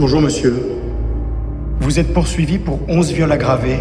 [0.00, 0.56] Bonjour monsieur.
[1.80, 3.80] Vous êtes poursuivi pour 11 viols aggravés,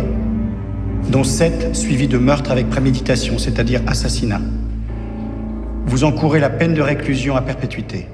[1.10, 4.42] dont 7 suivis de meurtre avec préméditation, c'est-à-dire assassinat.
[5.86, 8.10] Vous encourez la peine de réclusion à perpétuité.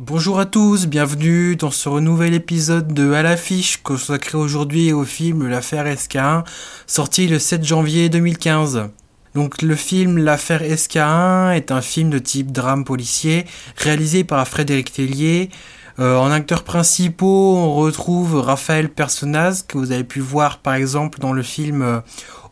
[0.00, 5.46] Bonjour à tous, bienvenue dans ce nouvel épisode de À l'affiche consacré aujourd'hui au film
[5.46, 6.42] L'affaire SK1,
[6.88, 8.90] sorti le 7 janvier 2015.
[9.34, 14.92] Donc le film L'affaire SK1 est un film de type drame policier réalisé par Frédéric
[14.92, 15.50] Tellier.
[15.98, 21.18] Euh, en acteurs principaux, on retrouve Raphaël Personnaz que vous avez pu voir par exemple
[21.18, 22.00] dans le film euh,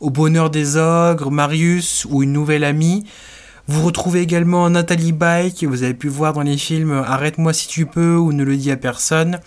[0.00, 3.04] Au bonheur des ogres, Marius ou Une nouvelle amie.
[3.66, 7.68] Vous retrouvez également Nathalie Baye que vous avez pu voir dans les films Arrête-moi si
[7.68, 9.40] tu peux ou Ne le dis à personne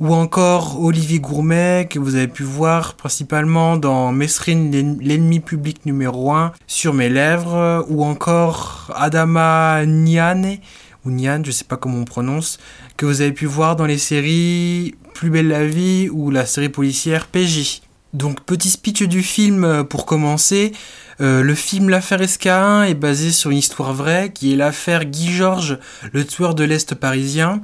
[0.00, 6.32] ou encore Olivier Gourmet, que vous avez pu voir principalement dans Mesrine, l'ennemi public numéro
[6.32, 10.58] 1, sur mes lèvres, ou encore Adama Niane,
[11.04, 12.58] ou Niane, je sais pas comment on prononce,
[12.96, 16.68] que vous avez pu voir dans les séries Plus belle la vie ou la série
[16.68, 17.82] policière PJ.
[18.14, 20.72] Donc petit speech du film euh, pour commencer.
[21.20, 25.30] Euh, le film L'affaire SK1 est basé sur une histoire vraie qui est l'affaire Guy
[25.32, 25.78] Georges,
[26.12, 27.62] le tueur de l'Est parisien.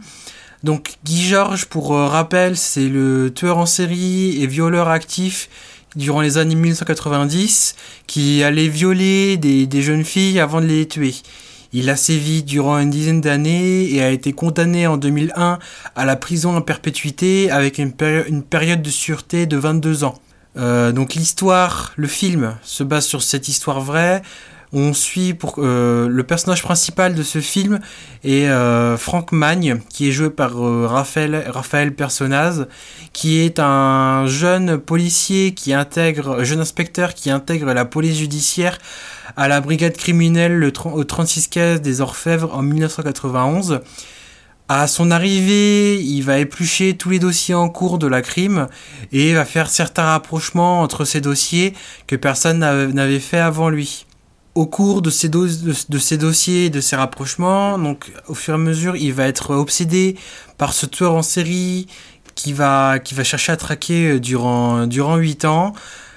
[0.65, 5.51] Donc Guy Georges, pour euh, rappel, c'est le tueur en série et violeur actif
[5.95, 11.15] durant les années 1990 qui allait violer des, jeunes filles avant de les tuer.
[11.75, 15.59] Il a sévi durant une dizaine d'années et a été condamné en 2001
[15.95, 20.15] à la prison en perpétuité avec une, période de sûreté de 22 ans.
[20.57, 24.23] Euh, donc l'histoire, le film se base sur cette histoire vraie
[24.75, 27.79] on suit pour euh, le personnage principal de ce film
[28.25, 32.67] est euh, Franck Magne, qui est joué par euh, Raphaël, Raphaël Personnaz,
[33.13, 38.79] qui est un jeune policier qui intègre, jeune inspecteur qui intègre la police judiciaire
[39.37, 43.81] à la brigade criminelle le, au 36 15 des Orfèvres en 1991.
[44.69, 48.67] À son arrivée, il va éplucher tous les dossiers en cours de la crime
[49.13, 51.75] et va faire certains rapprochements entre ces dossiers
[52.07, 54.07] que personne n'avait fait avant lui
[54.55, 59.13] au cours de ces, dossiers, de ces rapprochements, donc au fur et à mesure, il
[59.13, 60.17] va être obsédé
[60.59, 61.89] par ce tueur en série
[62.35, 65.73] qui va, qui va chercher à traquer euh, durant, durant 8 ans.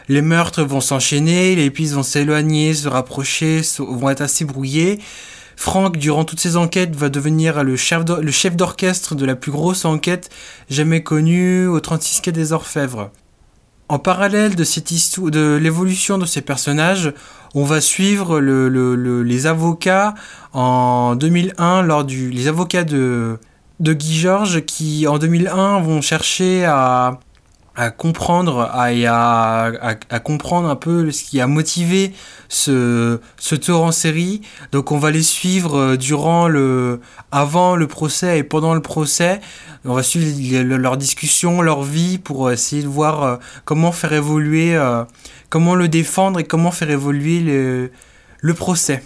[0.07, 4.99] Les meurtres vont s'enchaîner, les pistes vont s'éloigner, se rapprocher, vont être assez brouillés.
[5.57, 10.29] Franck, durant toutes ces enquêtes, va devenir le chef d'orchestre de la plus grosse enquête
[10.69, 13.11] jamais connue au 36 quai des Orfèvres.
[13.89, 17.13] En parallèle de, cette histoire, de l'évolution de ces personnages,
[17.55, 20.13] on va suivre les avocats
[20.51, 23.39] en 2001 lors du les avocats de
[23.79, 27.19] de Guy Georges qui en 2001 vont chercher à
[27.77, 32.11] à comprendre à, à, à, comprendre un peu ce qui a motivé
[32.49, 34.41] ce, ce tueur en série.
[34.71, 36.99] Donc on va les suivre euh, durant le
[37.31, 39.39] avant le procès et pendant le procès.
[39.85, 44.75] On va suivre leur discussion, leur vie pour essayer de voir euh, comment faire évoluer,
[44.75, 45.03] euh,
[45.49, 47.91] comment le défendre et comment faire évoluer le,
[48.41, 49.03] le procès.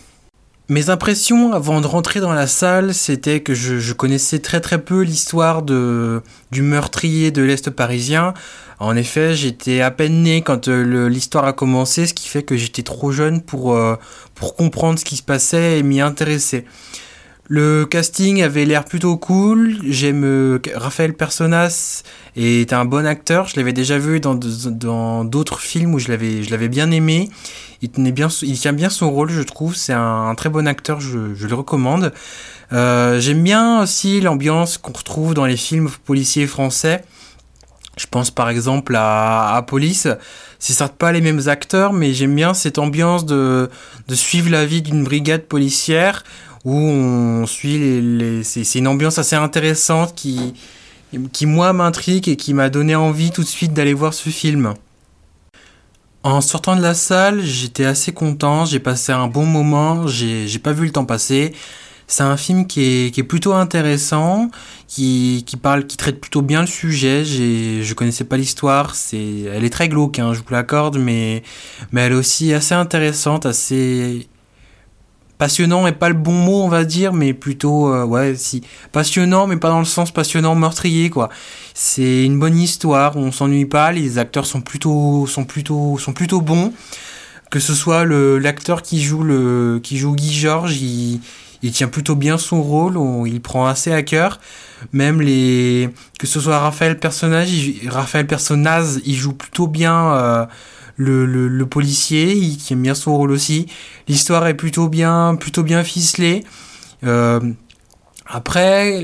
[0.71, 5.01] Mes impressions avant de rentrer dans la salle, c'était que je, connaissais très très peu
[5.01, 8.33] l'histoire du meurtrier de l'Est parisien.
[8.79, 12.55] En effet, j'étais à peine né quand euh, l'histoire a commencé, ce qui fait que
[12.55, 13.97] j'étais trop jeune pour, euh,
[14.33, 16.63] pour comprendre ce qui se passait et m'y intéresser.
[17.53, 19.75] Le casting avait l'air plutôt cool.
[19.83, 22.01] J'aime euh, Raphaël Personas
[22.37, 23.49] est un bon acteur.
[23.49, 27.27] Je l'avais déjà vu dans d'autres films où je l'avais bien aimé.
[27.81, 29.75] Il tenait bien il tient bien son rôle, je trouve.
[29.75, 31.01] C'est un, très bon acteur.
[31.01, 32.13] Je, le recommande.
[32.71, 37.03] Euh, J'aime bien aussi l'ambiance qu'on retrouve dans les films policiers français.
[37.97, 40.07] Je pense par exemple à, à Police.
[40.57, 43.69] C'est certes pas les mêmes acteurs, mais j'aime bien cette ambiance de
[44.07, 46.23] suivre la vie d'une brigade policière
[46.63, 50.53] où on suit les, c'est une ambiance assez intéressante qui
[51.33, 54.73] qui moi m'intrigue et qui m'a donné envie tout de suite d'aller voir ce film.
[56.23, 60.71] En sortant de la salle, j'étais assez content, j'ai passé un bon moment, j'ai pas
[60.71, 61.53] vu le temps passer.
[62.07, 64.51] C'est un film qui est, qui est plutôt intéressant,
[64.87, 67.23] qui, qui parle, qui traite plutôt bien le sujet.
[67.25, 71.41] Je connaissais pas l'histoire, c'est, elle est très glauque, hein, je vous l'accorde, mais,
[71.91, 74.27] mais elle est aussi assez intéressante, assez
[75.41, 78.61] passionnant est pas le bon mot on va dire mais plutôt euh, ouais si.
[78.91, 81.29] Passionnant mais pas dans le sens passionnant meurtrier quoi.
[81.73, 86.41] C'est une bonne histoire on s'ennuie pas les acteurs sont plutôt sont plutôt sont plutôt
[86.41, 86.73] bons.
[87.49, 91.21] Que ce soit l'acteur qui joue le qui joue Guy Georges il,
[91.71, 94.39] tient plutôt bien son rôle il prend assez à cœur.
[94.93, 95.89] Même les
[96.19, 97.49] que ce soit Raphaël personnage
[97.87, 100.45] Raphaël personnage il joue plutôt bien euh,
[100.97, 103.67] le, policier, il, qui aime bien son rôle aussi.
[104.07, 106.43] L'histoire est plutôt bien, plutôt bien ficelée.
[107.03, 107.39] Euh,
[108.27, 109.03] Après,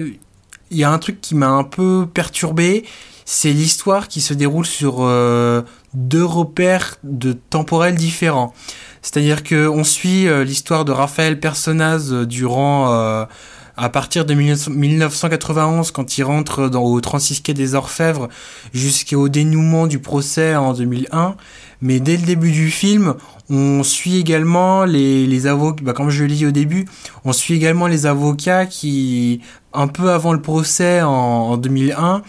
[0.70, 2.86] il y a un truc qui m'a un peu perturbé,
[3.26, 5.62] c'est l'histoire qui se déroule sur euh,
[5.94, 8.54] deux repères de temporels différents.
[9.02, 13.28] C'est-à-dire qu'on suit euh, l'histoire de Raphaël Personnaz durant
[13.78, 18.28] à partir de 1991, quand il rentre au 36 quai des Orfèvres,
[18.74, 21.36] jusqu'au dénouement du procès en 2001.
[21.82, 23.16] Mais dès le début du film,
[23.50, 26.86] on suit également les, les avocats, bah, comme je lis au début,
[27.24, 29.42] on suit également les avocats qui,
[29.74, 32.24] un peu avant le procès en, en 2001,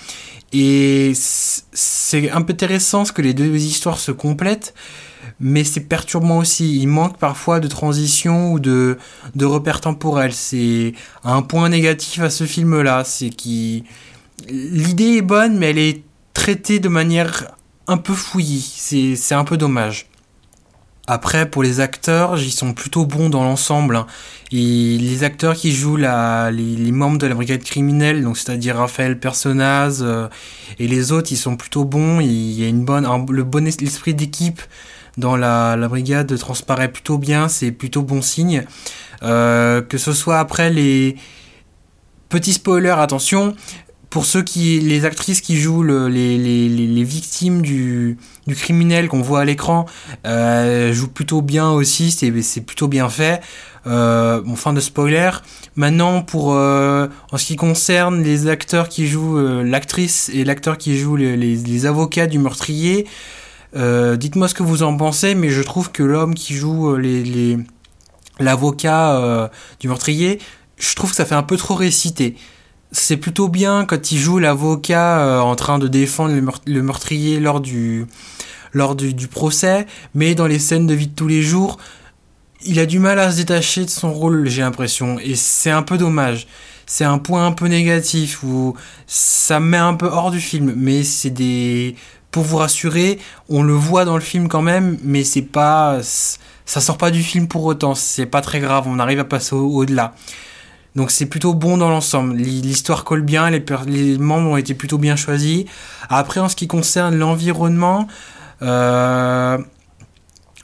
[0.53, 4.75] et c'est un peu intéressant ce que les deux histoires se complètent,
[5.41, 6.81] mais c'est perturbant aussi.
[6.81, 8.99] Il manque parfois de transition ou de,
[9.35, 10.33] de repères temporels.
[10.33, 13.05] C'est un point négatif à ce film-là.
[13.05, 13.85] C'est qui
[14.49, 16.03] l'idée est bonne, mais elle est
[16.33, 17.53] traitée de manière
[17.89, 19.17] un peu fouillie.
[19.17, 20.07] C'est un peu dommage.
[21.11, 23.97] Après, pour les acteurs, ils sont plutôt bons dans l'ensemble.
[23.97, 24.07] Hein.
[24.53, 30.03] Les acteurs qui jouent la, les, membres de la brigade criminelle, donc c'est-à-dire Raphaël Personnaz
[30.03, 30.29] euh,
[30.79, 32.21] et les autres, ils sont plutôt bons.
[32.21, 34.61] Il y a une bonne, le bon esprit d'équipe
[35.17, 38.65] dans la, la, brigade transparaît plutôt bien, c'est plutôt bon signe.
[39.23, 41.17] Euh, que ce soit après les
[42.29, 43.57] petits spoilers, attention,
[44.11, 48.17] pour ceux qui, les actrices qui jouent les, les, les, victimes du,
[48.47, 49.85] du criminel qu'on voit à l'écran,
[50.27, 53.43] euh, jouent plutôt bien aussi, c'est plutôt bien fait.
[53.87, 55.31] Euh, bon, fin de spoiler.
[55.77, 60.79] Maintenant, pour euh, en ce qui concerne les acteurs qui jouent, euh, l'actrice et l'acteur
[60.79, 63.07] qui joue les, les, avocats du meurtrier,
[63.75, 66.97] dites-moi ce que vous en pensez, mais je trouve que l'homme qui joue
[68.41, 70.41] l'avocat du meurtrier,
[70.79, 72.35] je trouve que ça fait un peu trop récité.
[72.91, 76.35] C'est plutôt bien quand il joue l'avocat en train de défendre
[76.67, 78.07] le, meurtrier lors du,
[78.73, 81.79] lors du, procès, mais dans les scènes de vie de tous les jours,
[82.65, 85.83] il a du mal à se détacher de son rôle, j'ai l'impression, et c'est un
[85.83, 86.47] peu dommage.
[86.87, 88.75] C'est un point un peu négatif où
[89.07, 91.95] ça me met un peu hors du film, mais c'est des
[92.31, 93.19] pour vous rassurer,
[93.49, 97.23] on le voit dans le film quand même, mais c'est pas, ça sort pas du
[97.23, 97.95] film pour autant.
[97.95, 98.85] C'est pas très grave.
[98.87, 100.15] On arrive à passer au-delà.
[100.99, 102.35] Donc c'est plutôt bon dans l'ensemble.
[102.35, 105.65] L'histoire colle bien, les, membres ont été plutôt bien choisis.
[106.09, 108.09] Après, en ce qui concerne l'environnement,
[108.63, 109.59] euh,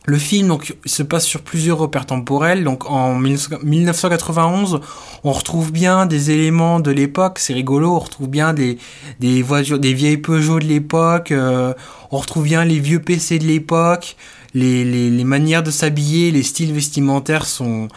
[0.06, 2.64] le film donc, se passe sur plusieurs repères temporels.
[2.64, 4.80] Donc en 1991,
[5.22, 8.78] on retrouve bien des éléments de l'époque, c'est rigolo, on retrouve bien des,
[9.20, 11.74] des voitures, des vieilles Peugeot de l'époque, euh,
[12.10, 14.16] on retrouve bien les vieux PC de l'époque,
[14.52, 17.88] les, les, les, manières de s'habiller, les styles vestimentaires sont...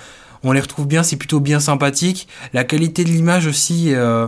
[0.44, 2.28] On les retrouve bien, c'est plutôt bien sympathique.
[2.54, 3.94] La qualité de l'image aussi...
[3.94, 4.28] Euh,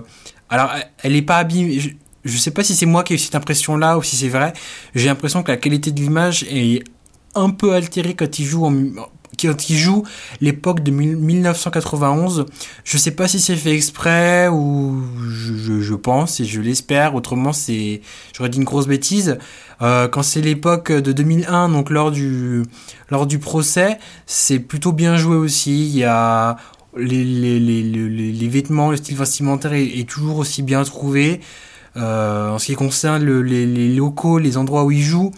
[0.50, 0.72] alors,
[1.04, 1.80] elle est pas abîmée...
[1.80, 1.90] Je,
[2.26, 4.54] je sais pas si c'est moi qui ai eu cette impression-là ou si c'est vrai.
[4.96, 6.84] J'ai l'impression que la qualité de l'image est
[7.36, 8.74] un peu altéré quand il joue en,
[9.44, 10.04] il joue
[10.42, 12.46] l'époque de 1991.
[12.84, 17.16] Je sais pas si c'est fait exprès ou je, pense et je l'espère.
[17.16, 18.02] Autrement, c'est
[18.34, 19.38] j'aurais dit une grosse bêtise.
[19.82, 22.64] Euh, quand c'est l'époque de 2001, donc lors du
[23.10, 25.88] lors du procès, c'est plutôt bien joué aussi.
[25.88, 26.58] Il y a
[26.98, 31.42] les, vêtements, le style vestimentaire est, toujours aussi bien trouvé.
[31.98, 35.32] Euh, en ce qui concerne le, les, locaux, les endroits où il joue,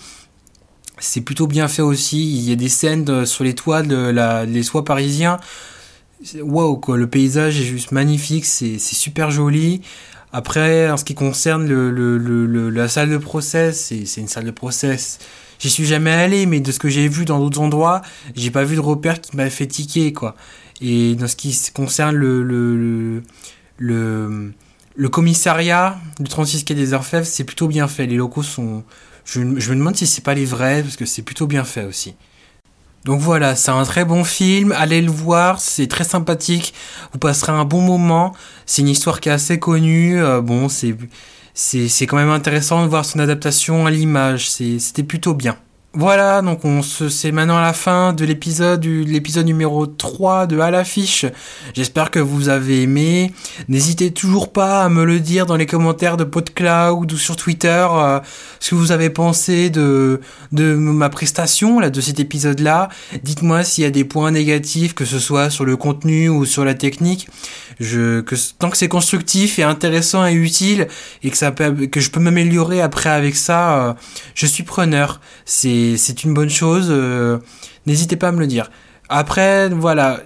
[1.01, 2.37] c'est plutôt bien fait aussi.
[2.37, 5.39] Il y a des scènes sur les toits de la, les toits parisiens.
[6.39, 6.79] Waouh.
[6.95, 8.45] Le paysage est juste magnifique.
[8.45, 9.81] C'est super joli.
[10.33, 14.51] Après, en ce qui concerne le, le, la salle de procès, c'est une salle de
[14.51, 14.97] procès.
[15.59, 18.01] J'y suis jamais allé, mais de ce que j'ai vu dans d'autres endroits,
[18.35, 20.35] j'ai pas vu de repère qui m'a fait tiquer, quoi.
[20.79, 23.21] Et dans ce qui concerne le,
[23.77, 28.07] le, commissariat du 36 quai des Orfèvres, c'est plutôt bien fait.
[28.07, 28.83] Les locaux sont,
[29.25, 32.15] je, me demande si c'est pas les vrais, parce que c'est plutôt bien fait aussi.
[33.05, 36.73] Donc voilà, c'est un très bon film, allez le voir, c'est très sympathique,
[37.13, 38.35] vous passerez un bon moment,
[38.67, 40.95] c'est une histoire qui est assez connue, euh, bon c'est,
[41.55, 45.57] c'est quand même intéressant de voir son adaptation à l'image, c'était plutôt bien.
[45.93, 50.57] Voilà, donc on se c'est maintenant à la fin de l'épisode l'épisode numéro 3 de
[50.57, 51.25] à l'affiche.
[51.73, 53.33] J'espère que vous avez aimé.
[53.67, 57.85] N'hésitez toujours pas à me le dire dans les commentaires de PodCloud ou sur Twitter
[57.91, 58.21] euh,
[58.61, 60.21] ce que vous avez pensé de
[60.53, 62.87] de ma prestation là de cet épisode là.
[63.23, 66.63] Dites-moi s'il y a des points négatifs que ce soit sur le contenu ou sur
[66.63, 67.27] la technique.
[67.81, 68.21] Je
[68.59, 70.87] tant que c'est constructif et intéressant et utile
[71.21, 73.93] et que ça que je peux m'améliorer après avec ça, euh,
[74.35, 75.19] je suis preneur.
[75.43, 76.87] C'est c'est une bonne chose.
[76.89, 77.37] Euh,
[77.85, 78.69] n'hésitez pas à me le dire.
[79.13, 80.21] Après, voilà,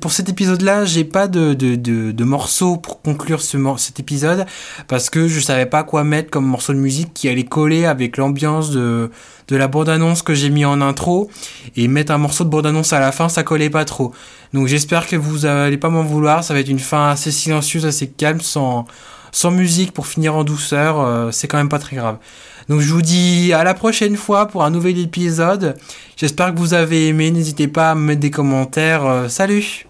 [0.00, 4.46] pour cet épisode-là, j'ai pas de, morceaux pour conclure ce, cet épisode
[4.88, 8.16] parce que je savais pas quoi mettre comme morceau de musique qui allait coller avec
[8.16, 9.10] l'ambiance de,
[9.50, 11.28] la bande-annonce que j'ai mis en intro
[11.76, 14.12] et mettre un morceau de bande-annonce à la fin, ça collait pas trop.
[14.54, 17.84] Donc j'espère que vous allez pas m'en vouloir, ça va être une fin assez silencieuse,
[17.84, 18.86] assez calme, sans,
[19.32, 22.16] sans musique pour finir en douceur, euh, c'est quand même pas très grave.
[22.68, 25.76] Donc je vous dis à la prochaine fois pour un nouvel épisode.
[26.16, 27.30] J'espère que vous avez aimé.
[27.30, 29.04] N'hésitez pas à me mettre des commentaires.
[29.04, 29.86] Euh, salut